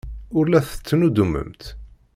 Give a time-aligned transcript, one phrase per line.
[0.37, 1.63] Ur la tettnuddumemt.